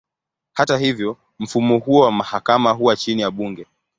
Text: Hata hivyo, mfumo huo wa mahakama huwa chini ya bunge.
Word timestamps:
Hata 0.53 0.77
hivyo, 0.77 1.17
mfumo 1.39 1.77
huo 1.77 2.01
wa 2.03 2.11
mahakama 2.11 2.71
huwa 2.71 2.95
chini 2.95 3.21
ya 3.21 3.31
bunge. 3.31 3.67